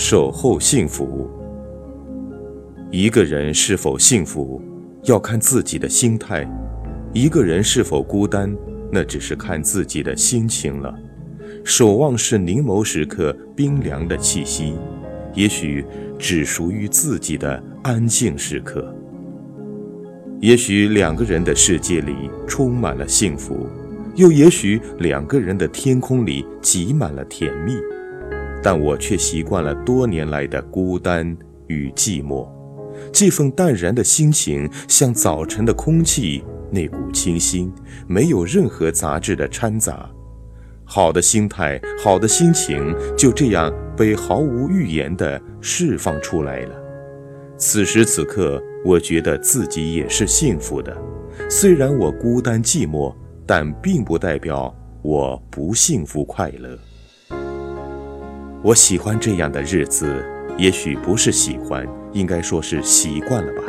[0.00, 1.28] 守候幸福。
[2.92, 4.62] 一个人是否幸福，
[5.02, 6.46] 要看自己的心态；
[7.12, 8.56] 一个人是否孤单，
[8.92, 10.94] 那只是看自己的心情了。
[11.64, 14.74] 守望是凝眸时刻冰凉的气息，
[15.34, 15.84] 也许
[16.16, 18.94] 只属于自己的安静时刻。
[20.40, 23.66] 也许两个人的世界里充满了幸福，
[24.14, 27.72] 又也许两个人的天空里挤满了甜蜜。
[28.62, 31.36] 但我却习惯了多年来的孤单
[31.68, 32.48] 与寂寞，
[33.12, 37.72] 这份淡然的心情像早晨的空气，那股清新，
[38.06, 40.08] 没有任何杂质的掺杂。
[40.84, 46.74] 好的心态，好的心情，就这样被毫无预言地释放出来了。
[47.58, 50.96] 此时此刻，我觉得自己也是幸福的。
[51.50, 53.14] 虽然我孤单寂寞，
[53.46, 56.78] 但并不代表我不幸福快乐。
[58.60, 60.24] 我喜欢这样的日子，
[60.56, 63.62] 也许不是喜欢，应该说是习惯了吧。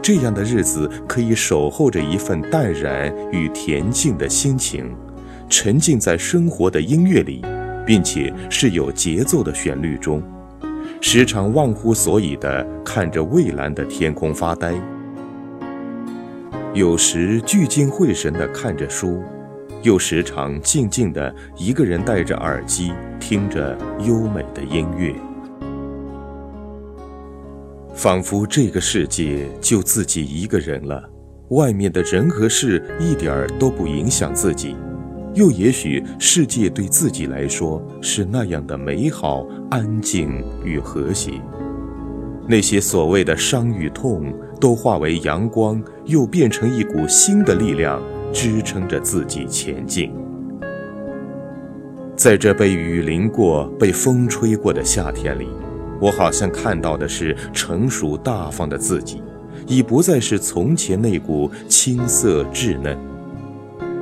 [0.00, 4.90] 这样的日子可以守候着一份淡然与恬静的心情，
[5.50, 7.44] 沉浸在生活的音乐里，
[7.84, 10.22] 并且是有节奏的旋律中，
[11.02, 14.72] 时常忘乎所以地看着蔚蓝的天空发呆，
[16.72, 19.22] 有时聚精会神地看着书。
[19.86, 25.14] 又时常静静的一个人戴着耳机，听着优美的音乐，
[27.94, 31.08] 仿佛这个世界就自己一个人了，
[31.50, 34.74] 外面的人和事一点儿都不影响自己。
[35.34, 41.40] 又也许世界对自己来说是那样的美好、安静与和谐，
[42.48, 48.02] 那些所谓的伤与痛都化为阳光，又变成一股新的力量。
[48.32, 50.12] 支撑着自己前进，
[52.16, 55.48] 在这被雨淋过、被风吹过的夏天里，
[56.00, 59.22] 我好像看到的是成熟大方的自己，
[59.66, 62.96] 已不再是从前那股青涩稚嫩。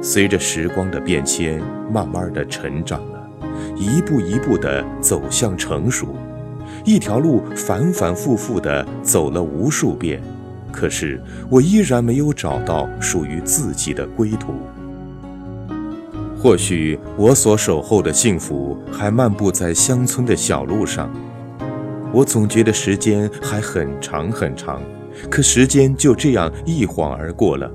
[0.02, 1.62] 随着时光的变迁，
[1.92, 3.30] 慢慢的成长了，
[3.76, 6.08] 一步一步的走向成熟，
[6.84, 10.20] 一条路反反复复的走了无数遍。
[10.74, 14.54] 可是，我依然没有找到属于自己的归途。
[16.36, 21.08] 或许我所守候的幸福还漫步在乡村的小路上，
[22.12, 24.82] 我总觉得时间还很长很长，
[25.30, 27.70] 可时间就这样一晃而过了，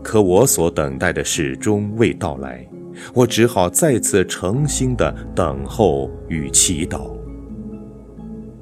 [0.00, 2.64] 可我所等待的始终未到来，
[3.12, 7.17] 我只好再次诚心的等候与祈祷。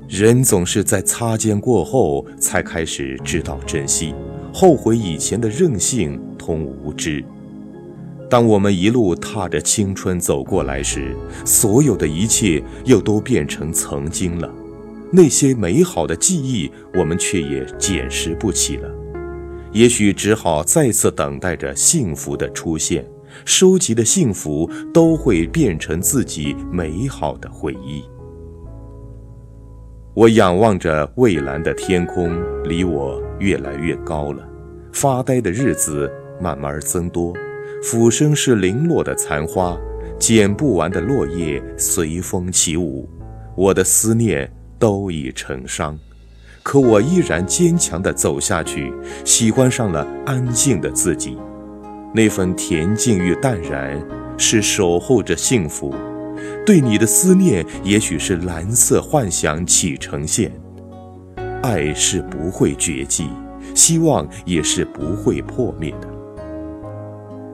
[0.09, 4.15] 人总是在擦肩过后，才开始知道珍惜，
[4.55, 7.25] 后悔以前的任性同无知。
[8.31, 14.49] 当我们一路踏着青春走过来时，所有的一切又都变成曾经了。
[15.13, 18.89] 那些美好的记忆，我们却也捡拾不起了。
[19.73, 23.05] 也许只好再次等待着幸福的出现，
[23.45, 28.03] 收集的幸福都会变成自己美好的回忆。
[30.17, 32.35] 我仰望着蔚蓝的天空，
[32.65, 34.43] 离我越来越高了。
[34.91, 36.11] 发呆的日子
[36.41, 37.35] 慢慢增多，
[37.83, 39.77] 俯身是零落的残花，
[40.19, 43.07] 剪不完的落叶随风起舞。
[43.55, 45.99] 我的思念都已成伤，
[46.63, 48.91] 可我依然坚强地走下去，
[49.23, 51.37] 喜欢上了安静的自己。
[52.15, 54.03] 那份恬静与淡然，
[54.39, 55.95] 是守候着幸福。
[56.67, 60.51] 对你的思念，也许是蓝色幻想起成线。
[61.63, 63.29] 爱是不会绝迹，
[63.73, 66.09] 希望也是不会破灭的。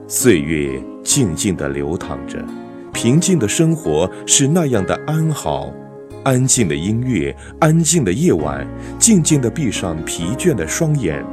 [0.07, 2.43] 岁月静静地流淌着，
[2.91, 5.71] 平静的生活是那样的安好。
[6.23, 11.23] 安静的音乐，安静的夜晚，静静地闭上疲倦的双眼，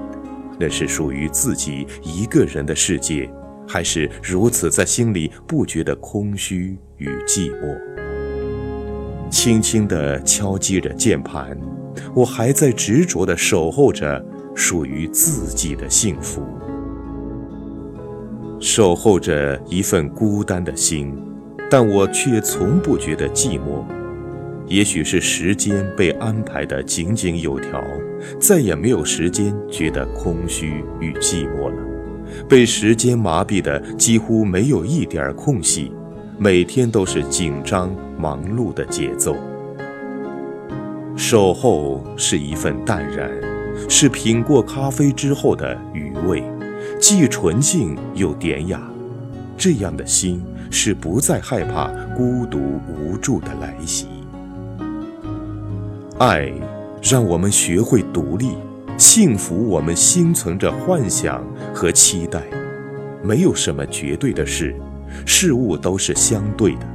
[0.59, 3.31] 那是属于自己一个人的世界。
[3.71, 7.79] 还是如此，在心里不觉得空虚与寂寞。
[9.31, 11.57] 轻轻地敲击着键盘，
[12.13, 14.25] 我还在执着地守候着
[14.57, 16.43] 属于自己的幸福，
[18.59, 21.17] 守候着一份孤单的心，
[21.71, 23.85] 但我却从不觉得寂寞。
[24.67, 27.81] 也许是时间被安排得井井有条，
[28.41, 31.90] 再也没有时间觉得空虚与寂寞了。
[32.49, 35.93] 被时间麻痹的几乎没有一点空隙，
[36.39, 39.37] 每天都是紧张忙碌的节奏。
[41.17, 43.31] 守候是一份淡然，
[43.89, 46.43] 是品过咖啡之后的余味，
[46.99, 48.81] 既纯净又典雅。
[49.57, 54.07] 这样的心是不再害怕孤独无助的来袭。
[56.19, 56.51] 爱
[57.03, 58.53] 让我们学会独立，
[59.01, 61.43] 幸福我们心存着幻想
[61.73, 62.43] 和期待。
[63.25, 64.77] 没有什么绝对的事，
[65.25, 66.87] 事物都是相对的。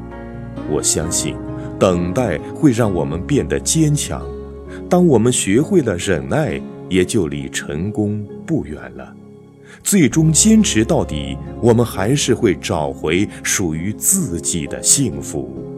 [0.70, 1.36] 我相信，
[1.80, 4.22] 等待会让我们变得坚强。
[4.88, 9.12] 当我们学会了忍耐，也就离成功不远了。
[9.84, 15.75] 最终坚持到底，我们还是会找回属于自己的幸福。